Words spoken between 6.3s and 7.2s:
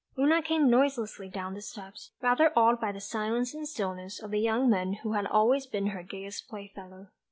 playfellow.